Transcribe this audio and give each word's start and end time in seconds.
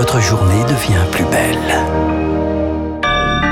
votre 0.00 0.18
journée 0.18 0.64
devient 0.64 1.04
plus 1.12 1.26
belle. 1.26 1.58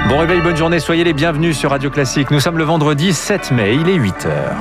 Bon 0.08 0.16
réveil, 0.16 0.40
bonne 0.40 0.56
journée, 0.56 0.80
soyez 0.80 1.04
les 1.04 1.12
bienvenus 1.12 1.58
sur 1.58 1.68
Radio 1.68 1.90
Classique. 1.90 2.30
Nous 2.30 2.40
sommes 2.40 2.56
le 2.56 2.64
vendredi 2.64 3.12
7 3.12 3.50
mai, 3.50 3.74
il 3.74 3.86
est 3.86 3.96
8 3.96 4.24
heures. 4.24 4.56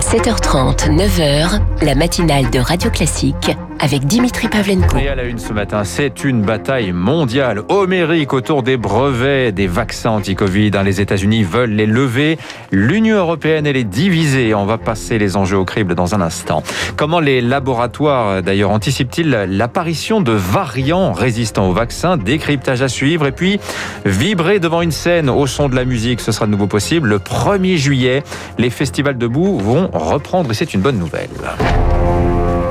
7h30, 0.00 0.96
9h, 0.96 1.60
la 1.82 1.94
matinale 1.94 2.48
de 2.48 2.58
Radio 2.58 2.90
Classique 2.90 3.54
avec 3.80 4.06
Dimitri 4.06 4.48
Pavlenko. 4.48 4.98
Et 4.98 5.08
à 5.08 5.14
la 5.14 5.24
une 5.24 5.38
ce 5.38 5.52
matin, 5.52 5.84
c'est 5.84 6.24
une 6.24 6.42
bataille 6.42 6.92
mondiale 6.92 7.62
homérique 7.68 8.32
autour 8.32 8.62
des 8.62 8.76
brevets 8.76 9.52
des 9.52 9.66
vaccins 9.66 10.10
anti-Covid. 10.10 10.72
Hein, 10.74 10.82
les 10.82 11.00
États-Unis 11.00 11.44
veulent 11.44 11.70
les 11.70 11.86
lever. 11.86 12.38
L'Union 12.70 13.16
européenne, 13.16 13.66
elle 13.66 13.76
est 13.76 13.84
divisée. 13.84 14.54
On 14.54 14.66
va 14.66 14.78
passer 14.78 15.18
les 15.18 15.36
enjeux 15.36 15.56
au 15.56 15.64
crible 15.64 15.94
dans 15.94 16.14
un 16.14 16.20
instant. 16.20 16.62
Comment 16.96 17.20
les 17.20 17.40
laboratoires, 17.40 18.42
d'ailleurs, 18.42 18.70
anticipent-ils 18.70 19.30
l'apparition 19.30 20.20
de 20.20 20.32
variants 20.32 21.12
résistants 21.12 21.68
aux 21.68 21.74
vaccins? 21.74 22.16
Décryptage 22.16 22.82
à 22.82 22.88
suivre. 22.88 23.26
Et 23.26 23.32
puis, 23.32 23.60
vibrer 24.04 24.58
devant 24.58 24.82
une 24.82 24.92
scène 24.92 25.30
au 25.30 25.46
son 25.46 25.68
de 25.68 25.76
la 25.76 25.84
musique, 25.84 26.20
ce 26.20 26.32
sera 26.32 26.46
de 26.46 26.50
nouveau 26.50 26.66
possible. 26.66 27.08
Le 27.08 27.18
1er 27.18 27.76
juillet, 27.76 28.22
les 28.58 28.70
festivals 28.70 29.18
debout 29.18 29.58
vont 29.58 29.88
reprendre 29.92 30.50
et 30.50 30.54
c'est 30.54 30.74
une 30.74 30.80
bonne 30.80 30.98
nouvelle. 30.98 31.30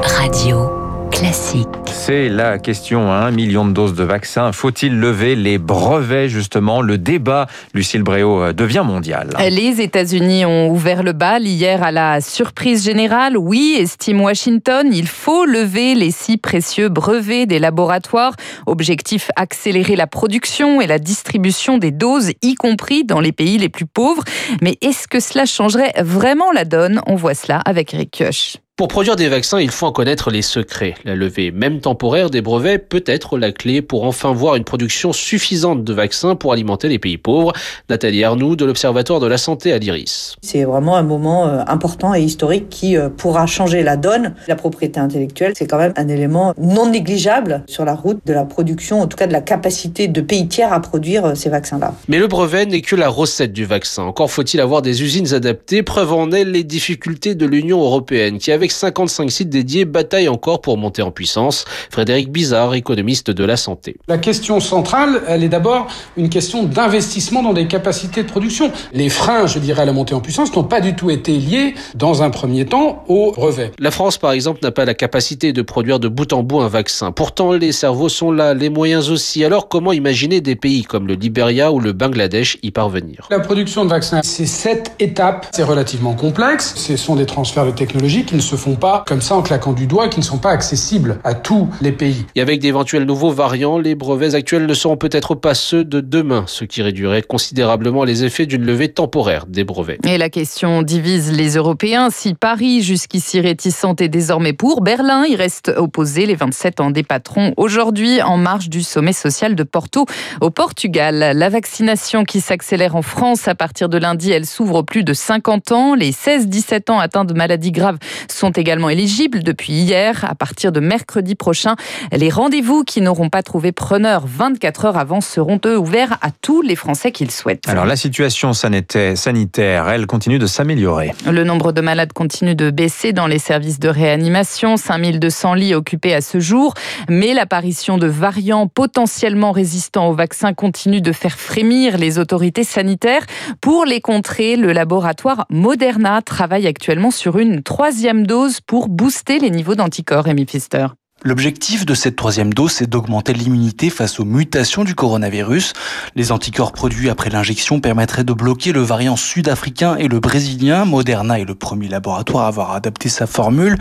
Radio 0.03 0.86
classique. 1.09 1.67
C'est 1.87 2.29
la 2.29 2.59
question, 2.59 3.11
un 3.11 3.31
million 3.31 3.65
de 3.65 3.71
doses 3.71 3.93
de 3.93 4.03
vaccins. 4.03 4.51
Faut-il 4.51 4.99
lever 4.99 5.35
les 5.35 5.57
brevets, 5.57 6.29
justement? 6.29 6.81
Le 6.81 6.97
débat, 6.97 7.47
Lucille 7.73 8.03
Bréau, 8.03 8.41
euh, 8.41 8.53
devient 8.53 8.83
mondial. 8.85 9.29
Les 9.49 9.81
États-Unis 9.81 10.45
ont 10.45 10.69
ouvert 10.69 11.03
le 11.03 11.13
bal 11.13 11.45
hier 11.45 11.83
à 11.83 11.91
la 11.91 12.21
surprise 12.21 12.83
générale. 12.83 13.37
Oui, 13.37 13.75
estime 13.79 14.21
Washington, 14.21 14.89
il 14.91 15.07
faut 15.07 15.45
lever 15.45 15.95
les 15.95 16.11
si 16.11 16.37
précieux 16.37 16.89
brevets 16.89 17.45
des 17.45 17.59
laboratoires. 17.59 18.33
Objectif, 18.65 19.29
accélérer 19.35 19.95
la 19.95 20.07
production 20.07 20.81
et 20.81 20.87
la 20.87 20.99
distribution 20.99 21.77
des 21.77 21.91
doses, 21.91 22.31
y 22.41 22.55
compris 22.55 23.03
dans 23.03 23.19
les 23.19 23.31
pays 23.31 23.57
les 23.57 23.69
plus 23.69 23.85
pauvres. 23.85 24.23
Mais 24.61 24.77
est-ce 24.81 25.07
que 25.07 25.19
cela 25.19 25.45
changerait 25.45 25.93
vraiment 25.99 26.51
la 26.51 26.65
donne? 26.65 27.01
On 27.07 27.15
voit 27.15 27.35
cela 27.35 27.59
avec 27.65 27.93
Eric 27.93 28.11
Kioch. 28.11 28.57
Pour 28.77 28.89
produire 28.89 29.15
des 29.15 29.27
vaccins, 29.27 29.59
il 29.59 29.71
faut 29.71 29.87
en 29.87 29.91
connaître 29.91 30.29
les 30.29 30.43
secrets. 30.43 30.93
La 31.03 31.15
levée, 31.15 31.49
même 31.49 31.79
temporaire, 31.79 32.29
des 32.29 32.41
brevets 32.41 32.77
peut 32.77 33.03
être 33.07 33.39
la 33.39 33.51
clé 33.51 33.81
pour 33.81 34.03
enfin 34.03 34.31
voir 34.31 34.55
une 34.55 34.65
production 34.65 35.13
suffisante 35.13 35.83
de 35.83 35.93
vaccins 35.93 36.35
pour 36.35 36.53
alimenter 36.53 36.87
les 36.87 36.99
pays 36.99 37.17
pauvres. 37.17 37.53
Nathalie 37.89 38.23
Arnoux 38.23 38.55
de 38.55 38.65
l'Observatoire 38.65 39.19
de 39.19 39.25
la 39.25 39.39
santé 39.39 39.73
à 39.73 39.79
l'IRIS. 39.79 40.35
C'est 40.43 40.63
vraiment 40.63 40.95
un 40.95 41.01
moment 41.01 41.47
euh, 41.47 41.63
important 41.65 42.13
et 42.13 42.21
historique 42.21 42.69
qui 42.69 42.95
euh, 42.95 43.09
pourra 43.09 43.47
changer 43.47 43.81
la 43.81 43.97
donne. 43.97 44.35
La 44.47 44.55
propriété 44.55 44.99
intellectuelle, 44.99 45.53
c'est 45.57 45.65
quand 45.65 45.79
même 45.79 45.93
un 45.95 46.07
élément 46.07 46.53
non 46.61 46.87
négligeable 46.87 47.63
sur 47.65 47.83
la 47.83 47.95
route 47.95 48.19
de 48.27 48.33
la 48.33 48.45
production, 48.45 49.01
en 49.01 49.07
tout 49.07 49.17
cas 49.17 49.25
de 49.25 49.33
la 49.33 49.41
capacité 49.41 50.07
de 50.07 50.21
pays 50.21 50.47
tiers 50.47 50.71
à 50.71 50.79
produire 50.81 51.25
euh, 51.25 51.33
ces 51.33 51.49
vaccins-là. 51.49 51.95
Mais 52.09 52.19
le 52.19 52.27
brevet 52.27 52.67
n'est 52.67 52.81
que 52.81 52.95
la 52.95 53.09
recette 53.09 53.53
du 53.53 53.65
vaccin. 53.65 54.03
Encore 54.03 54.29
faut-il 54.29 54.61
avoir 54.61 54.83
des 54.83 55.01
usines 55.01 55.33
adaptées. 55.33 55.81
Preuve 55.81 56.13
en 56.13 56.31
est 56.31 56.43
les 56.43 56.63
difficultés 56.63 57.33
de 57.33 57.47
l'Union 57.47 57.81
européenne 57.81 58.37
qui 58.37 58.51
avait 58.51 58.66
55 58.71 59.31
sites 59.31 59.49
dédiés, 59.49 59.85
bataille 59.85 60.29
encore 60.29 60.61
pour 60.61 60.77
monter 60.77 61.01
en 61.01 61.11
puissance. 61.11 61.65
Frédéric 61.89 62.31
Bizarre, 62.31 62.73
économiste 62.75 63.31
de 63.31 63.43
la 63.43 63.57
santé. 63.57 63.97
La 64.07 64.17
question 64.17 64.59
centrale, 64.59 65.23
elle 65.27 65.43
est 65.43 65.49
d'abord 65.49 65.87
une 66.15 66.29
question 66.29 66.63
d'investissement 66.63 67.43
dans 67.43 67.53
des 67.53 67.67
capacités 67.67 68.23
de 68.23 68.27
production. 68.27 68.71
Les 68.93 69.09
freins, 69.09 69.47
je 69.47 69.59
dirais, 69.59 69.83
à 69.83 69.85
la 69.85 69.93
montée 69.93 70.13
en 70.13 70.19
puissance 70.19 70.55
n'ont 70.55 70.63
pas 70.63 70.81
du 70.81 70.95
tout 70.95 71.09
été 71.09 71.33
liés, 71.33 71.75
dans 71.95 72.23
un 72.23 72.29
premier 72.29 72.65
temps, 72.65 73.03
au 73.07 73.31
brevet. 73.31 73.71
La 73.79 73.91
France, 73.91 74.17
par 74.17 74.31
exemple, 74.31 74.59
n'a 74.63 74.71
pas 74.71 74.85
la 74.85 74.93
capacité 74.93 75.53
de 75.53 75.61
produire 75.61 75.99
de 75.99 76.07
bout 76.07 76.31
en 76.33 76.43
bout 76.43 76.61
un 76.61 76.67
vaccin. 76.67 77.11
Pourtant, 77.11 77.53
les 77.53 77.71
cerveaux 77.71 78.09
sont 78.09 78.31
là, 78.31 78.53
les 78.53 78.69
moyens 78.69 79.09
aussi. 79.09 79.43
Alors, 79.43 79.67
comment 79.67 79.93
imaginer 79.93 80.41
des 80.41 80.55
pays 80.55 80.83
comme 80.83 81.07
le 81.07 81.13
Liberia 81.13 81.71
ou 81.71 81.79
le 81.79 81.93
Bangladesh 81.93 82.57
y 82.63 82.71
parvenir? 82.71 83.27
La 83.29 83.39
production 83.39 83.85
de 83.85 83.89
vaccins, 83.89 84.21
c'est 84.23 84.45
sept 84.45 84.91
étapes. 84.99 85.47
C'est 85.51 85.63
relativement 85.63 86.13
complexe. 86.13 86.73
Ce 86.75 86.97
sont 86.97 87.15
des 87.15 87.25
transferts 87.25 87.65
de 87.65 87.71
technologie 87.71 88.25
qui 88.25 88.35
ne 88.35 88.41
se 88.41 88.55
font 88.57 88.75
pas 88.75 89.03
comme 89.07 89.21
ça 89.21 89.35
en 89.35 89.41
claquant 89.41 89.73
du 89.73 89.87
doigt, 89.87 90.09
qui 90.09 90.19
ne 90.19 90.25
sont 90.25 90.37
pas 90.37 90.51
accessibles 90.51 91.19
à 91.23 91.33
tous 91.33 91.69
les 91.81 91.91
pays. 91.91 92.25
Et 92.35 92.41
avec 92.41 92.59
d'éventuels 92.59 93.03
nouveaux 93.03 93.31
variants, 93.31 93.77
les 93.77 93.95
brevets 93.95 94.35
actuels 94.35 94.65
ne 94.65 94.73
seront 94.73 94.97
peut-être 94.97 95.35
pas 95.35 95.53
ceux 95.53 95.83
de 95.83 96.01
demain, 96.01 96.43
ce 96.47 96.65
qui 96.65 96.81
réduirait 96.81 97.21
considérablement 97.21 98.03
les 98.03 98.23
effets 98.23 98.45
d'une 98.45 98.65
levée 98.65 98.89
temporaire 98.89 99.45
des 99.47 99.63
brevets. 99.63 99.99
Et 100.05 100.17
la 100.17 100.29
question 100.29 100.81
divise 100.81 101.31
les 101.31 101.55
Européens. 101.55 102.09
Si 102.09 102.33
Paris, 102.33 102.81
jusqu'ici 102.81 103.39
réticente, 103.39 104.01
est 104.01 104.09
désormais 104.09 104.53
pour, 104.53 104.81
Berlin 104.81 105.25
y 105.25 105.35
reste 105.35 105.71
opposé. 105.75 106.25
Les 106.25 106.35
27 106.35 106.79
en 106.79 106.91
débattront 106.91 107.53
aujourd'hui 107.57 108.21
en 108.21 108.37
marge 108.37 108.69
du 108.69 108.81
sommet 108.83 109.13
social 109.13 109.55
de 109.55 109.63
Porto 109.63 110.05
au 110.41 110.49
Portugal. 110.49 111.33
La 111.35 111.49
vaccination 111.49 112.23
qui 112.23 112.41
s'accélère 112.41 112.95
en 112.95 113.01
France 113.01 113.47
à 113.47 113.55
partir 113.55 113.89
de 113.89 113.97
lundi, 113.97 114.31
elle 114.31 114.45
s'ouvre 114.45 114.75
aux 114.75 114.83
plus 114.83 115.03
de 115.03 115.13
50 115.13 115.71
ans. 115.71 115.95
Les 115.95 116.11
16-17 116.11 116.91
ans 116.91 116.99
atteints 116.99 117.25
de 117.25 117.33
maladies 117.33 117.71
graves 117.71 117.97
sont 118.29 118.46
également 118.51 118.89
éligibles 118.89 119.43
depuis 119.43 119.73
hier. 119.73 120.25
À 120.25 120.35
partir 120.35 120.71
de 120.71 120.79
mercredi 120.79 121.35
prochain, 121.35 121.75
les 122.11 122.29
rendez-vous 122.29 122.83
qui 122.83 123.01
n'auront 123.01 123.29
pas 123.29 123.43
trouvé 123.43 123.71
preneur 123.71 124.23
24 124.25 124.85
heures 124.85 124.97
avant 124.97 125.21
seront 125.21 125.59
eux 125.65 125.77
ouverts 125.77 126.17
à 126.21 126.29
tous 126.31 126.61
les 126.61 126.75
Français 126.75 127.11
qui 127.11 127.25
le 127.25 127.31
souhaitent. 127.31 127.67
Alors 127.67 127.85
la 127.85 127.95
situation 127.95 128.53
sanitaire, 128.53 129.89
elle 129.89 130.07
continue 130.07 130.39
de 130.39 130.47
s'améliorer. 130.47 131.13
Le 131.29 131.43
nombre 131.43 131.71
de 131.71 131.81
malades 131.81 132.13
continue 132.13 132.55
de 132.55 132.69
baisser 132.69 133.13
dans 133.13 133.27
les 133.27 133.39
services 133.39 133.79
de 133.79 133.89
réanimation, 133.89 134.77
5200 134.77 135.53
lits 135.53 135.73
occupés 135.73 136.13
à 136.13 136.21
ce 136.21 136.39
jour, 136.39 136.73
mais 137.09 137.33
l'apparition 137.33 137.97
de 137.97 138.07
variants 138.07 138.67
potentiellement 138.67 139.51
résistants 139.51 140.09
au 140.09 140.13
vaccin 140.13 140.53
continue 140.53 141.01
de 141.01 141.11
faire 141.11 141.37
frémir 141.37 141.97
les 141.97 142.19
autorités 142.19 142.63
sanitaires. 142.63 143.25
Pour 143.61 143.85
les 143.85 144.01
contrer, 144.01 144.55
le 144.55 144.71
laboratoire 144.73 145.45
Moderna 145.49 146.21
travaille 146.21 146.67
actuellement 146.67 147.11
sur 147.11 147.37
une 147.37 147.63
troisième 147.63 148.25
dose 148.25 148.36
pour 148.65 148.89
booster 148.89 149.39
les 149.39 149.49
niveaux 149.49 149.75
d'anticorps, 149.75 150.25
Rémi 150.25 150.45
Pfister. 150.45 150.87
L'objectif 151.23 151.83
de 151.83 151.95
cette 151.95 152.15
troisième 152.15 152.53
dose, 152.53 152.73
c'est 152.73 152.87
d'augmenter 152.87 153.33
l'immunité 153.33 153.89
face 153.89 154.19
aux 154.19 154.23
mutations 154.23 154.83
du 154.83 154.93
coronavirus. 154.93 155.73
Les 156.15 156.31
anticorps 156.31 156.73
produits 156.73 157.09
après 157.09 157.31
l'injection 157.31 157.79
permettraient 157.79 158.23
de 158.23 158.33
bloquer 158.33 158.71
le 158.71 158.81
variant 158.81 159.15
sud-africain 159.15 159.95
et 159.97 160.07
le 160.07 160.19
brésilien. 160.19 160.85
Moderna 160.85 161.39
est 161.39 161.45
le 161.45 161.55
premier 161.55 161.87
laboratoire 161.87 162.45
à 162.45 162.47
avoir 162.47 162.73
adapté 162.73 163.09
sa 163.09 163.25
formule, 163.25 163.79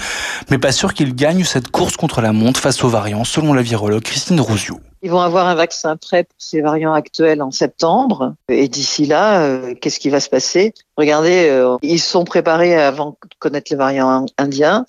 mais 0.51 0.57
pas 0.57 0.73
sûr 0.73 0.95
qu'il 0.95 1.15
gagne 1.15 1.45
cette 1.45 1.69
course 1.69 1.99
contre 1.99 2.23
la 2.23 2.33
montre 2.33 2.59
face 2.59 2.83
aux 2.83 2.89
variants, 2.89 3.25
selon 3.25 3.53
la 3.53 3.61
virologue 3.61 4.03
Christine 4.03 4.41
Rousseau. 4.41 4.81
Ils 5.03 5.11
vont 5.11 5.21
avoir 5.21 5.47
un 5.47 5.55
vaccin 5.55 5.99
prêt 5.99 6.25
pour 6.25 6.37
ces 6.39 6.63
variants 6.63 6.95
actuels 6.95 7.43
en 7.43 7.51
septembre. 7.51 8.35
Et 8.49 8.67
d'ici 8.67 9.05
là, 9.05 9.43
euh, 9.43 9.75
qu'est-ce 9.75 10.01
qui 10.01 10.09
va 10.09 10.21
se 10.21 10.31
passer? 10.31 10.73
Regardez, 10.97 11.49
euh, 11.51 11.77
ils 11.83 12.01
sont 12.01 12.25
préparés 12.25 12.75
avant 12.75 13.11
de 13.11 13.37
connaître 13.39 13.71
le 13.73 13.79
variant 13.79 14.25
indien. 14.39 14.87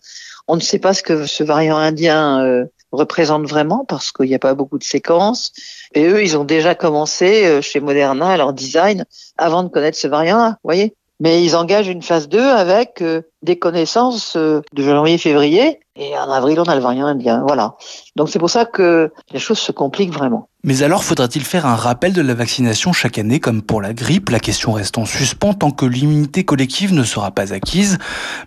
On 0.47 0.55
ne 0.55 0.61
sait 0.61 0.79
pas 0.79 0.93
ce 0.93 1.03
que 1.03 1.25
ce 1.25 1.43
variant 1.43 1.77
indien 1.77 2.43
euh, 2.43 2.65
représente 2.91 3.45
vraiment 3.45 3.85
parce 3.85 4.11
qu'il 4.11 4.27
n'y 4.27 4.35
a 4.35 4.39
pas 4.39 4.53
beaucoup 4.53 4.77
de 4.77 4.83
séquences. 4.83 5.51
Et 5.93 6.05
eux, 6.05 6.23
ils 6.23 6.37
ont 6.37 6.45
déjà 6.45 6.75
commencé 6.75 7.45
euh, 7.45 7.61
chez 7.61 7.79
Moderna 7.79 8.35
leur 8.37 8.53
design 8.53 9.05
avant 9.37 9.63
de 9.63 9.69
connaître 9.69 9.97
ce 9.97 10.07
variant-là, 10.07 10.51
vous 10.51 10.67
voyez. 10.67 10.95
Mais 11.19 11.43
ils 11.43 11.55
engagent 11.55 11.87
une 11.87 12.03
phase 12.03 12.29
2 12.29 12.39
avec 12.39 13.01
euh, 13.01 13.23
des 13.41 13.57
connaissances 13.57 14.37
de 14.37 14.63
janvier-février. 14.75 15.79
Et 15.99 16.15
en 16.17 16.29
avril, 16.29 16.59
on 16.59 16.63
a 16.63 16.75
le 16.75 16.81
variant 16.81 17.07
indien. 17.07 17.43
Voilà. 17.47 17.75
Donc 18.15 18.29
c'est 18.29 18.39
pour 18.39 18.49
ça 18.49 18.65
que 18.65 19.11
les 19.31 19.39
choses 19.39 19.59
se 19.59 19.71
compliquent 19.71 20.13
vraiment. 20.13 20.47
Mais 20.63 20.83
alors 20.83 21.03
faudra-t-il 21.03 21.45
faire 21.45 21.65
un 21.65 21.75
rappel 21.75 22.11
de 22.11 22.21
la 22.21 22.33
vaccination 22.33 22.91
chaque 22.91 23.17
année 23.17 23.39
comme 23.39 23.61
pour 23.61 23.81
la 23.81 23.93
grippe 23.93 24.29
La 24.29 24.39
question 24.39 24.73
reste 24.73 24.97
en 24.97 25.05
suspens 25.05 25.53
tant 25.53 25.71
que 25.71 25.85
l'immunité 25.85 26.43
collective 26.43 26.93
ne 26.93 27.03
sera 27.03 27.31
pas 27.31 27.53
acquise? 27.53 27.99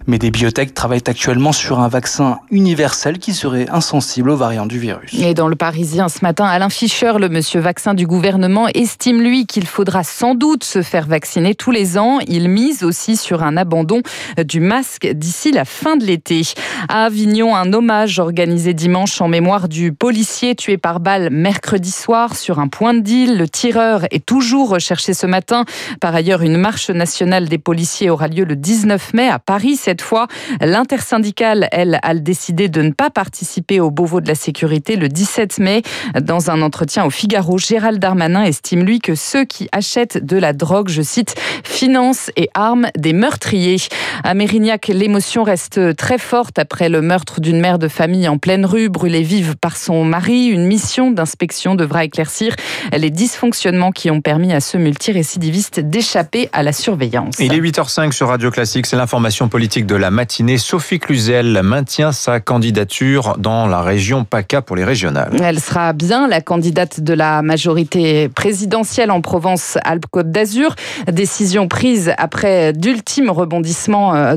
Mais 0.06 0.19
des 0.19 0.31
biotech 0.31 0.75
travaillent 0.75 1.02
actuellement 1.06 1.52
sur 1.52 1.79
un 1.79 1.88
vaccin 1.88 2.41
universel 2.50 3.19
qui 3.20 3.32
serait 3.32 3.70
insensible 3.70 4.29
aux 4.29 4.37
variants 4.37 4.67
du 4.67 4.79
virus. 4.79 5.14
Et 5.14 5.32
dans 5.32 5.49
le 5.49 5.56
Parisien 5.56 6.11
ce 6.11 6.19
matin, 6.23 6.44
Alain 6.44 6.69
Fischer, 6.69 7.12
le 7.19 7.31
monsieur 7.31 7.61
vaccin 7.61 7.94
du 7.94 8.06
gouvernement, 8.06 8.67
estime 8.75 9.23
lui 9.23 9.46
qu'il 9.46 9.67
faudra 9.67 10.05
sans 10.05 10.35
doute 10.35 10.62
se 10.62 10.82
faire 10.82 11.06
vacciner 11.06 11.55
tous 11.55 11.70
les 11.70 11.96
ans. 11.96 12.19
Il 12.26 12.50
mise 12.50 12.82
aussi 12.82 13.17
sur 13.17 13.43
un 13.43 13.56
abandon 13.56 14.03
du 14.44 14.61
masque 14.61 15.06
d'ici 15.06 15.53
la 15.53 15.64
fin 15.64 15.96
de 15.96 16.05
l'été. 16.05 16.43
À 16.91 17.05
Avignon, 17.05 17.39
un 17.48 17.72
hommage 17.72 18.19
organisé 18.19 18.75
dimanche 18.75 19.20
en 19.20 19.28
mémoire 19.28 19.69
du 19.69 19.92
policier 19.92 20.54
tué 20.54 20.76
par 20.76 21.00
balle 21.00 21.31
mercredi 21.31 21.90
soir 21.90 22.37
sur 22.37 22.58
un 22.58 22.69
point 22.69 22.92
de 22.92 23.00
deal. 23.00 23.38
Le 23.38 23.48
tireur 23.48 24.04
est 24.10 24.25
toujours 24.25 24.69
recherché 24.69 25.14
ce 25.14 25.26
matin. 25.26 25.64
Par 26.00 26.14
ailleurs, 26.14 26.42
une 26.42 26.58
marche 26.58 26.90
nationale 26.90 27.48
des 27.48 27.56
policiers 27.56 28.10
aura 28.10 28.28
lieu 28.28 28.44
le 28.44 28.56
19 28.56 29.14
mai 29.14 29.28
à 29.28 29.38
Paris 29.38 29.76
cette 29.76 30.02
fois. 30.02 30.26
L'intersyndicale, 30.60 31.69
elle, 31.72 31.98
a 32.02 32.14
décidé 32.14 32.69
de 32.69 32.82
ne 32.82 32.92
pas 32.92 33.08
participer 33.08 33.81
au 33.81 33.90
Beauvau 33.90 34.20
de 34.20 34.28
la 34.28 34.34
sécurité 34.34 34.96
le 34.96 35.08
17 35.08 35.60
mai. 35.60 35.82
Dans 36.20 36.50
un 36.50 36.60
entretien 36.60 37.06
au 37.06 37.10
Figaro, 37.10 37.56
Gérald 37.56 37.98
Darmanin 37.98 38.44
estime 38.44 38.84
lui 38.84 38.98
que 39.00 39.14
ceux 39.14 39.44
qui 39.44 39.69
achètent 39.72 40.25
de 40.25 40.36
la 40.36 40.52
drogue, 40.52 40.90
je 40.90 41.02
cite, 41.02 41.34
financent 41.64 42.31
et 42.36 42.50
arment 42.52 42.88
des 42.98 43.14
meurtriers. 43.14 43.78
À 44.25 44.34
Mérignac, 44.34 44.88
l'émotion 44.88 45.43
reste 45.43 45.96
très 45.96 46.19
forte 46.19 46.58
après 46.58 46.90
le 46.90 47.00
meurtre 47.00 47.30
d'une 47.38 47.61
mère 47.61 47.79
de 47.79 47.87
famille 47.87 48.27
en 48.27 48.38
pleine 48.38 48.67
rue, 48.67 48.88
brûlée 48.88 49.23
vive 49.23 49.56
par 49.56 49.77
son 49.77 50.05
mari. 50.05 50.47
Une 50.47 50.67
mission 50.67 51.11
d'inspection 51.11 51.75
devra 51.75 52.05
éclaircir 52.05 52.56
les 52.97 53.11
dysfonctionnements 53.11 53.93
qui 53.93 54.11
ont 54.11 54.21
permis 54.21 54.53
à 54.53 54.61
ce 54.61 54.77
multirécidiviste 54.77 55.81
d'échapper 55.81 56.49
à 56.53 56.62
la 56.62 56.73
surveillance. 56.73 57.37
Il 57.38 57.53
est 57.53 57.61
8h05 57.61 58.12
sur 58.12 58.29
Radio 58.29 58.50
Classique, 58.50 58.87
c'est 58.87 58.97
l'information 58.97 59.49
politique 59.49 59.87
de 59.87 59.94
la 59.94 60.11
matinée. 60.11 60.59
Sophie 60.59 60.99
Cluzel 60.99 61.61
maintient 61.62 62.12
sa 62.12 62.41
candidature 62.41 63.37
dans 63.38 63.67
la 63.67 63.82
région 63.82 64.25
PACA 64.25 64.62
pour 64.62 64.77
les 64.77 64.85
régionales. 64.85 65.37
Elle 65.43 65.61
sera 65.61 65.93
bien 65.93 66.27
la 66.27 66.41
candidate 66.41 67.00
de 67.00 67.12
la 67.12 67.43
majorité 67.43 68.29
présidentielle 68.29 69.11
en 69.11 69.21
Provence-Alpes-Côte 69.21 70.31
d'Azur. 70.31 70.75
Décision 71.11 71.69
prise 71.69 72.12
après 72.19 72.73
d'ultimes 72.73 73.31
rebondissements 73.31 74.15
euh, 74.15 74.37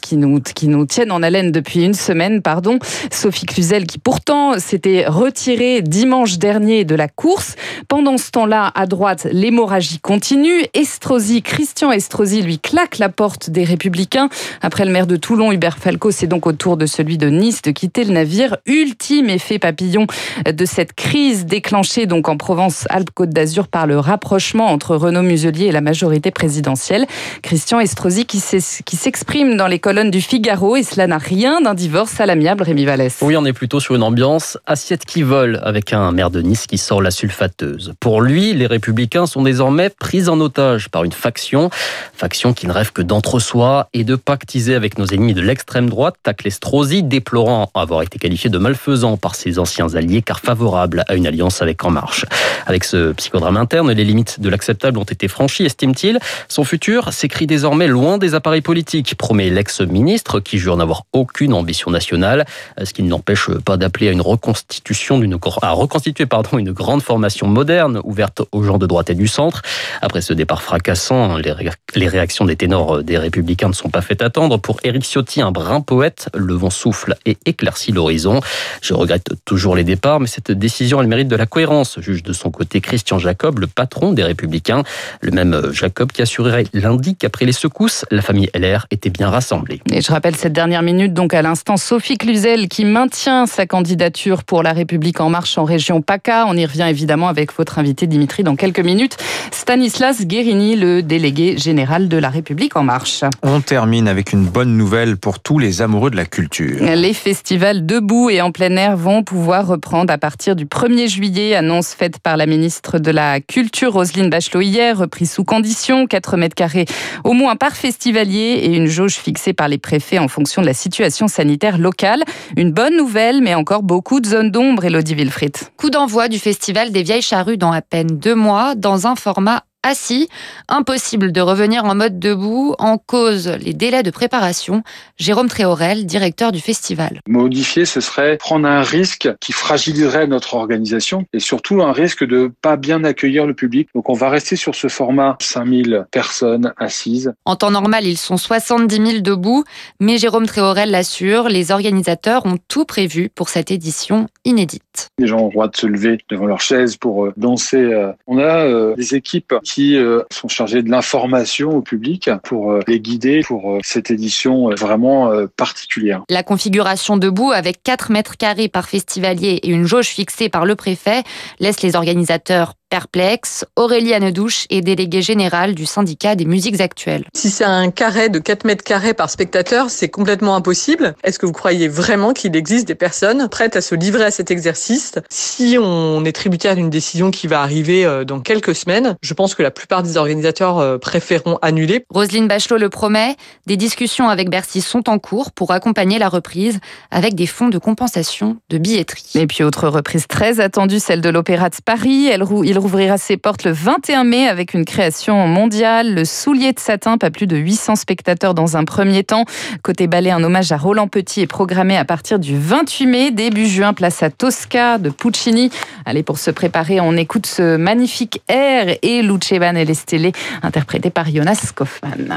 qui, 0.00 0.16
nous, 0.16 0.40
qui 0.40 0.68
nous 0.68 0.86
tiennent 0.86 1.12
en 1.12 1.22
haleine 1.22 1.50
depuis 1.50 1.84
une 1.84 1.94
semaine. 1.98 2.42
Pardon. 2.42 2.78
Sophie 3.10 3.46
Cluzel 3.46 3.86
qui 3.86 3.98
pourtant 3.98 4.58
s'était 4.58 5.06
retirée 5.06 5.82
dimanche 5.82 6.38
dernier 6.38 6.84
de 6.84 6.94
la 6.94 7.08
course. 7.08 7.56
Pendant 7.88 8.16
ce 8.18 8.30
temps-là, 8.30 8.72
à 8.74 8.86
droite, 8.86 9.26
l'hémorragie 9.32 9.98
continue. 9.98 10.64
Estrosi, 10.74 11.42
Christian 11.42 11.92
Estrosi 11.92 12.42
lui 12.42 12.58
claque 12.58 12.98
la 12.98 13.08
porte 13.08 13.50
des 13.50 13.64
Républicains. 13.64 14.28
Après 14.62 14.84
le 14.84 14.90
maire 14.90 15.06
de 15.06 15.16
Toulon, 15.16 15.52
Hubert 15.52 15.78
Falco, 15.78 16.10
c'est 16.10 16.26
donc 16.26 16.46
au 16.46 16.52
tour 16.52 16.76
de 16.76 16.86
celui 16.86 17.18
de 17.18 17.28
Nice 17.28 17.62
de 17.62 17.70
quitter 17.70 18.04
le 18.04 18.12
navire. 18.12 18.56
Ultime 18.66 19.30
effet 19.30 19.58
papillon 19.58 20.06
de 20.46 20.64
cette 20.64 20.92
crise 20.92 21.46
déclenchée 21.46 22.06
donc 22.06 22.28
en 22.28 22.36
Provence-Alpes-Côte 22.36 23.30
d'Azur 23.30 23.68
par 23.68 23.86
le 23.86 23.98
rapprochement 23.98 24.66
entre 24.66 24.96
Renaud 24.96 25.22
Muselier 25.22 25.66
et 25.66 25.72
la 25.72 25.80
majorité 25.80 26.30
présidentielle. 26.30 27.06
Christian 27.42 27.80
Estrosi 27.80 28.26
qui 28.26 28.38
s'exprime 28.40 29.56
dans 29.56 29.66
les 29.66 29.78
colonnes 29.78 30.10
du 30.10 30.20
Figaro 30.20 30.76
et 30.76 30.82
cela 30.82 31.06
n'a 31.06 31.18
rien 31.18 31.60
d'un 31.60 31.74
divorce 31.88 32.20
à 32.20 32.26
l'amiable, 32.26 32.64
Rémi 32.64 32.84
Vallès. 32.84 33.16
Oui, 33.22 33.34
on 33.34 33.46
est 33.46 33.54
plutôt 33.54 33.80
sur 33.80 33.94
une 33.94 34.02
ambiance 34.02 34.58
assiette 34.66 35.06
qui 35.06 35.22
vole 35.22 35.58
avec 35.62 35.94
un 35.94 36.12
maire 36.12 36.28
de 36.28 36.42
Nice 36.42 36.66
qui 36.66 36.76
sort 36.76 37.00
la 37.00 37.10
sulfateuse. 37.10 37.94
Pour 37.98 38.20
lui, 38.20 38.52
les 38.52 38.66
républicains 38.66 39.24
sont 39.24 39.40
désormais 39.40 39.88
pris 39.88 40.28
en 40.28 40.38
otage 40.38 40.90
par 40.90 41.04
une 41.04 41.12
faction, 41.12 41.70
faction 42.12 42.52
qui 42.52 42.66
ne 42.66 42.72
rêve 42.72 42.92
que 42.92 43.00
d'entre-soi 43.00 43.88
et 43.94 44.04
de 44.04 44.16
pactiser 44.16 44.74
avec 44.74 44.98
nos 44.98 45.06
ennemis 45.06 45.32
de 45.32 45.40
l'extrême 45.40 45.88
droite, 45.88 46.16
tacle 46.22 46.48
Estrosi, 46.48 47.02
déplorant 47.02 47.70
avoir 47.72 48.02
été 48.02 48.18
qualifié 48.18 48.50
de 48.50 48.58
malfaisant 48.58 49.16
par 49.16 49.34
ses 49.34 49.58
anciens 49.58 49.94
alliés 49.94 50.20
car 50.20 50.40
favorable 50.40 51.04
à 51.08 51.14
une 51.14 51.26
alliance 51.26 51.62
avec 51.62 51.82
En 51.86 51.90
Marche. 51.90 52.26
Avec 52.66 52.84
ce 52.84 53.12
psychodrame 53.12 53.56
interne, 53.56 53.90
les 53.92 54.04
limites 54.04 54.40
de 54.40 54.50
l'acceptable 54.50 54.98
ont 54.98 55.04
été 55.04 55.26
franchies, 55.26 55.64
estime-t-il. 55.64 56.18
Son 56.48 56.64
futur 56.64 57.14
s'écrit 57.14 57.46
désormais 57.46 57.86
loin 57.86 58.18
des 58.18 58.34
appareils 58.34 58.60
politiques, 58.60 59.14
promet 59.14 59.48
l'ex-ministre 59.48 60.40
qui 60.40 60.58
jure 60.58 60.76
n'avoir 60.76 61.04
aucune 61.14 61.54
ambition 61.54 61.77
nationale, 61.86 62.44
ce 62.82 62.92
qui 62.92 63.02
ne 63.02 63.10
l'empêche 63.10 63.50
pas 63.64 63.76
d'appeler 63.76 64.08
à 64.08 64.12
une 64.12 64.20
reconstitution 64.20 65.18
d'une 65.18 65.38
à 65.62 65.70
reconstituer 65.72 66.26
pardon 66.26 66.58
une 66.58 66.72
grande 66.72 67.02
formation 67.02 67.46
moderne 67.46 68.00
ouverte 68.04 68.42
aux 68.52 68.62
gens 68.62 68.78
de 68.78 68.86
droite 68.86 69.10
et 69.10 69.14
du 69.14 69.28
centre. 69.28 69.62
Après 70.02 70.20
ce 70.20 70.32
départ 70.32 70.62
fracassant, 70.62 71.36
les, 71.36 72.08
réactions 72.08 72.44
des 72.44 72.56
ténors 72.56 73.02
des 73.02 73.18
Républicains 73.18 73.68
ne 73.68 73.72
sont 73.72 73.88
pas 73.88 74.00
faites 74.00 74.22
attendre. 74.22 74.58
Pour 74.58 74.80
Éric 74.84 75.04
Ciotti, 75.04 75.40
un 75.40 75.52
brin 75.52 75.80
poète, 75.80 76.28
le 76.34 76.54
vent 76.54 76.70
souffle 76.70 77.16
et 77.24 77.36
éclaircit 77.46 77.92
l'horizon. 77.92 78.40
Je 78.82 78.94
regrette 78.94 79.30
toujours 79.44 79.76
les 79.76 79.84
départs, 79.84 80.20
mais 80.20 80.26
cette 80.26 80.50
décision, 80.50 81.00
elle 81.00 81.08
mérite 81.08 81.28
de 81.28 81.36
la 81.36 81.46
cohérence, 81.46 81.98
juge 82.00 82.22
de 82.22 82.32
son 82.32 82.50
côté 82.50 82.80
Christian 82.80 83.18
Jacob, 83.18 83.58
le 83.58 83.66
patron 83.66 84.12
des 84.12 84.24
Républicains. 84.24 84.82
Le 85.20 85.30
même 85.30 85.72
Jacob 85.72 86.12
qui 86.12 86.22
assurerait 86.22 86.64
lundi 86.72 87.16
qu'après 87.16 87.44
les 87.44 87.52
secousses, 87.52 88.04
la 88.10 88.22
famille 88.22 88.50
LR 88.54 88.86
était 88.90 89.10
bien 89.10 89.30
rassemblée. 89.30 89.80
Et 89.90 90.00
je 90.00 90.10
rappelle 90.10 90.36
cette 90.36 90.52
dernière 90.52 90.82
minute, 90.82 91.14
donc 91.14 91.34
à 91.34 91.42
l'instant, 91.42 91.57
Sophie 91.76 92.16
Cluzel 92.16 92.68
qui 92.68 92.84
maintient 92.84 93.46
sa 93.46 93.66
candidature 93.66 94.44
pour 94.44 94.62
la 94.62 94.72
République 94.72 95.20
en 95.20 95.28
marche 95.28 95.58
en 95.58 95.64
région 95.64 96.00
PACA. 96.00 96.46
On 96.48 96.56
y 96.56 96.64
revient 96.64 96.86
évidemment 96.88 97.28
avec 97.28 97.52
votre 97.52 97.78
invité 97.78 98.06
Dimitri 98.06 98.42
dans 98.42 98.56
quelques 98.56 98.80
minutes. 98.80 99.16
Stanislas 99.50 100.24
Guérini, 100.24 100.76
le 100.76 101.02
délégué 101.02 101.58
général 101.58 102.08
de 102.08 102.16
la 102.16 102.30
République 102.30 102.76
en 102.76 102.84
marche. 102.84 103.24
On 103.42 103.60
termine 103.60 104.08
avec 104.08 104.32
une 104.32 104.44
bonne 104.44 104.76
nouvelle 104.76 105.16
pour 105.16 105.40
tous 105.40 105.58
les 105.58 105.82
amoureux 105.82 106.10
de 106.10 106.16
la 106.16 106.26
culture. 106.26 106.80
Les 106.80 107.12
festivals 107.12 107.84
debout 107.84 108.30
et 108.30 108.40
en 108.40 108.52
plein 108.52 108.74
air 108.76 108.96
vont 108.96 109.22
pouvoir 109.22 109.66
reprendre 109.66 110.12
à 110.12 110.18
partir 110.18 110.56
du 110.56 110.64
1er 110.64 111.08
juillet, 111.08 111.54
annonce 111.54 111.88
faite 111.88 112.18
par 112.18 112.36
la 112.36 112.46
ministre 112.46 112.98
de 112.98 113.10
la 113.10 113.40
Culture 113.40 113.92
Roselyne 113.92 114.30
Bachelot 114.30 114.62
hier, 114.62 114.96
reprise 114.96 115.32
sous 115.32 115.44
condition, 115.44 116.06
4 116.06 116.36
mètres 116.36 116.54
carrés 116.54 116.86
au 117.24 117.32
moins 117.32 117.56
par 117.56 117.72
festivalier 117.72 118.60
et 118.62 118.76
une 118.76 118.86
jauge 118.86 119.14
fixée 119.14 119.52
par 119.52 119.68
les 119.68 119.78
préfets 119.78 120.18
en 120.18 120.28
fonction 120.28 120.62
de 120.62 120.66
la 120.66 120.74
situation 120.74 121.28
sanitaire 121.28 121.47
locale. 121.78 122.22
Une 122.56 122.72
bonne 122.72 122.96
nouvelle, 122.96 123.40
mais 123.42 123.54
encore 123.54 123.82
beaucoup 123.82 124.20
de 124.20 124.26
zones 124.26 124.50
d'ombre, 124.50 124.84
Elodie 124.84 125.14
Wilfried. 125.14 125.56
Coup 125.76 125.90
d'envoi 125.90 126.28
du 126.28 126.38
festival 126.38 126.92
des 126.92 127.02
Vieilles 127.02 127.22
Charrues 127.22 127.56
dans 127.56 127.72
à 127.72 127.82
peine 127.82 128.08
deux 128.08 128.34
mois, 128.34 128.74
dans 128.74 129.06
un 129.06 129.16
format 129.16 129.64
assis. 129.82 130.28
Impossible 130.68 131.32
de 131.32 131.40
revenir 131.40 131.84
en 131.84 131.94
mode 131.94 132.18
debout, 132.18 132.74
en 132.78 132.98
cause 132.98 133.48
les 133.48 133.74
délais 133.74 134.02
de 134.02 134.10
préparation. 134.10 134.82
Jérôme 135.16 135.48
Tréorel, 135.48 136.06
directeur 136.06 136.52
du 136.52 136.60
festival. 136.60 137.20
Modifier, 137.28 137.84
ce 137.84 138.00
serait 138.00 138.36
prendre 138.36 138.68
un 138.68 138.82
risque 138.82 139.28
qui 139.40 139.52
fragiliserait 139.52 140.26
notre 140.26 140.54
organisation 140.54 141.24
et 141.32 141.40
surtout 141.40 141.82
un 141.82 141.92
risque 141.92 142.24
de 142.24 142.52
pas 142.60 142.76
bien 142.76 143.04
accueillir 143.04 143.46
le 143.46 143.54
public. 143.54 143.88
Donc 143.94 144.08
on 144.08 144.14
va 144.14 144.28
rester 144.28 144.56
sur 144.56 144.74
ce 144.74 144.88
format 144.88 145.36
5000 145.40 146.06
personnes 146.10 146.72
assises. 146.76 147.32
En 147.44 147.56
temps 147.56 147.70
normal, 147.70 148.06
ils 148.06 148.18
sont 148.18 148.36
70 148.36 148.96
000 148.96 149.20
debout, 149.20 149.64
mais 150.00 150.18
Jérôme 150.18 150.46
Tréorel 150.46 150.90
l'assure, 150.90 151.48
les 151.48 151.70
organisateurs 151.70 152.46
ont 152.46 152.58
tout 152.68 152.84
prévu 152.84 153.30
pour 153.34 153.48
cette 153.48 153.70
édition 153.70 154.28
inédite. 154.44 155.08
Les 155.18 155.26
gens 155.26 155.38
ont 155.38 155.46
le 155.46 155.52
droit 155.52 155.68
de 155.68 155.76
se 155.76 155.86
lever 155.86 156.18
devant 156.28 156.46
leur 156.46 156.60
chaise 156.60 156.96
pour 156.96 157.26
euh, 157.26 157.32
danser. 157.36 157.76
Euh. 157.76 158.12
On 158.26 158.38
a 158.38 158.64
euh, 158.64 158.94
des 158.94 159.14
équipes 159.14 159.54
qui 159.68 159.96
euh, 159.96 160.22
sont 160.32 160.48
chargés 160.48 160.82
de 160.82 160.90
l'information 160.90 161.70
au 161.70 161.82
public 161.82 162.30
pour 162.42 162.72
euh, 162.72 162.80
les 162.86 163.00
guider 163.00 163.42
pour 163.46 163.72
euh, 163.72 163.78
cette 163.82 164.10
édition 164.10 164.70
vraiment 164.70 165.30
particulière. 165.56 166.22
La 166.30 166.42
configuration 166.42 167.16
debout 167.16 167.52
avec 167.52 167.82
4 167.82 168.10
mètres 168.10 168.36
carrés 168.36 168.68
par 168.68 168.88
festivalier 168.88 169.60
et 169.62 169.68
une 169.68 169.84
jauge 169.84 170.06
fixée 170.06 170.48
par 170.48 170.64
le 170.64 170.74
préfet 170.74 171.22
laisse 171.60 171.82
les 171.82 171.96
organisateurs 171.96 172.74
perplexe, 172.88 173.64
Aurélie 173.76 174.14
Anedouche 174.14 174.66
est 174.70 174.80
déléguée 174.80 175.22
générale 175.22 175.74
du 175.74 175.86
syndicat 175.86 176.34
des 176.34 176.44
musiques 176.44 176.80
actuelles. 176.80 177.24
Si 177.34 177.50
c'est 177.50 177.64
un 177.64 177.90
carré 177.90 178.28
de 178.28 178.38
4 178.38 178.64
mètres 178.64 178.84
carrés 178.84 179.14
par 179.14 179.30
spectateur, 179.30 179.90
c'est 179.90 180.08
complètement 180.08 180.56
impossible. 180.56 181.14
Est-ce 181.24 181.38
que 181.38 181.46
vous 181.46 181.52
croyez 181.52 181.88
vraiment 181.88 182.32
qu'il 182.32 182.56
existe 182.56 182.88
des 182.88 182.94
personnes 182.94 183.48
prêtes 183.48 183.76
à 183.76 183.80
se 183.80 183.94
livrer 183.94 184.24
à 184.24 184.30
cet 184.30 184.50
exercice? 184.50 185.14
Si 185.28 185.76
on 185.80 186.24
est 186.24 186.32
tributaire 186.32 186.76
d'une 186.76 186.90
décision 186.90 187.30
qui 187.30 187.46
va 187.46 187.60
arriver 187.62 188.04
euh, 188.04 188.24
dans 188.24 188.40
quelques 188.40 188.74
semaines, 188.74 189.16
je 189.22 189.34
pense 189.34 189.54
que 189.54 189.62
la 189.62 189.70
plupart 189.70 190.02
des 190.02 190.16
organisateurs 190.16 190.78
euh, 190.78 190.98
préféreront 190.98 191.58
annuler. 191.62 192.04
Roselyne 192.10 192.48
Bachelot 192.48 192.78
le 192.78 192.88
promet, 192.88 193.36
des 193.66 193.76
discussions 193.76 194.28
avec 194.28 194.50
Bercy 194.50 194.80
sont 194.80 195.08
en 195.08 195.18
cours 195.18 195.52
pour 195.52 195.72
accompagner 195.72 196.18
la 196.18 196.28
reprise 196.28 196.80
avec 197.10 197.34
des 197.34 197.46
fonds 197.46 197.68
de 197.68 197.78
compensation 197.78 198.56
de 198.70 198.78
billetterie. 198.78 199.32
Et 199.34 199.46
puis 199.46 199.64
autre 199.64 199.88
reprise 199.88 200.26
très 200.26 200.60
attendue, 200.60 201.00
celle 201.00 201.20
de 201.20 201.28
l'Opéra 201.28 201.68
de 201.70 201.76
Paris. 201.84 202.26
Elle, 202.26 202.42
il 202.78 202.80
rouvrira 202.80 203.18
ses 203.18 203.36
portes 203.36 203.64
le 203.64 203.72
21 203.72 204.22
mai 204.22 204.46
avec 204.46 204.72
une 204.72 204.84
création 204.84 205.48
mondiale, 205.48 206.14
le 206.14 206.24
soulier 206.24 206.72
de 206.72 206.78
satin, 206.78 207.18
pas 207.18 207.32
plus 207.32 207.48
de 207.48 207.56
800 207.56 207.96
spectateurs 207.96 208.54
dans 208.54 208.76
un 208.76 208.84
premier 208.84 209.24
temps. 209.24 209.46
Côté 209.82 210.06
ballet, 210.06 210.30
un 210.30 210.44
hommage 210.44 210.70
à 210.70 210.76
Roland 210.76 211.08
Petit 211.08 211.40
est 211.40 211.48
programmé 211.48 211.96
à 211.96 212.04
partir 212.04 212.38
du 212.38 212.56
28 212.56 213.06
mai, 213.06 213.30
début 213.32 213.66
juin, 213.66 213.94
place 213.94 214.22
à 214.22 214.30
Tosca 214.30 214.98
de 214.98 215.10
Puccini. 215.10 215.72
Allez, 216.06 216.22
pour 216.22 216.38
se 216.38 216.52
préparer, 216.52 217.00
on 217.00 217.16
écoute 217.16 217.46
ce 217.46 217.76
magnifique 217.76 218.42
air 218.46 218.96
et 219.02 219.22
Lucevan 219.22 219.76
et 219.76 219.84
les 219.84 220.32
interprété 220.62 221.10
par 221.10 221.28
Jonas 221.28 221.72
Kaufmann. 221.74 222.36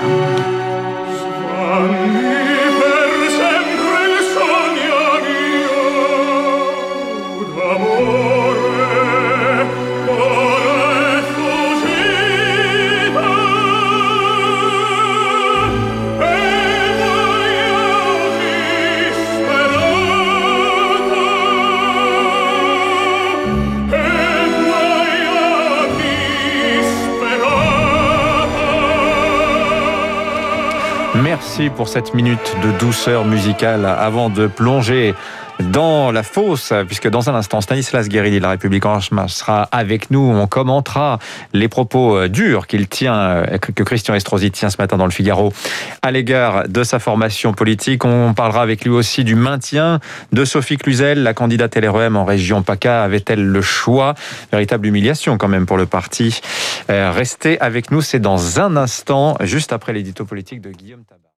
Pour 31.70 31.89
cette 31.89 32.15
minute 32.15 32.56
de 32.63 32.72
douceur 32.80 33.24
musicale 33.24 33.86
avant 33.86 34.30
de 34.30 34.48
plonger 34.48 35.13
dans 35.60 36.12
la 36.12 36.24
fosse, 36.24 36.74
puisque 36.88 37.08
dans 37.08 37.30
un 37.30 37.36
instant, 37.36 37.62
Stanislas 37.62 38.10
Guérini 38.10 38.39
la 38.39 38.50
République 38.50 38.86
en 38.86 38.98
marche 39.12 39.34
sera 39.34 39.63
avec 39.72 40.10
nous. 40.10 40.20
On 40.20 40.48
commentera 40.48 41.20
les 41.53 41.68
propos 41.68 42.18
euh, 42.18 42.30
durs 42.30 42.65
qu'il 42.65 42.88
tient, 42.88 43.15
euh, 43.15 43.58
que 43.60 43.84
Christian 43.84 44.15
Estrosi 44.15 44.50
tient 44.50 44.70
ce 44.72 44.77
matin 44.80 44.98
dans 44.98 45.06
le 45.06 45.12
Figaro 45.12 45.53
à 46.01 46.12
l'égard 46.12 46.68
de 46.68 46.84
sa 46.84 46.98
formation 46.98 47.53
politique. 47.53 48.06
On 48.06 48.34
parlera 48.34 48.63
avec 48.63 48.84
lui 48.84 48.91
aussi 48.91 49.24
du 49.24 49.36
maintien 49.36 50.00
de 50.32 50.46
Sophie 50.46 50.77
Cluzel, 50.77 51.22
la 51.22 51.34
candidate 51.34 51.75
LREM 51.75 52.15
en 52.15 52.25
région 52.25 52.63
PACA. 52.63 53.03
Avait-elle 53.03 53.46
le 53.46 53.62
choix? 53.62 54.15
Véritable 54.51 54.88
humiliation 54.88 55.38
quand 55.38 55.50
même 55.50 55.68
pour 55.68 55.77
le 55.77 55.86
parti. 55.86 56.41
Euh, 56.89 57.12
restez 57.12 57.60
avec 57.60 57.91
nous, 57.91 58.01
c'est 58.01 58.20
dans 58.20 58.60
un 58.60 58.75
instant, 58.77 59.38
juste 59.41 59.74
après 59.74 59.94
l'édito 59.94 60.25
politique 60.25 60.62
de 60.62 60.72
Guillaume 60.72 61.03
Tabar. 61.03 61.22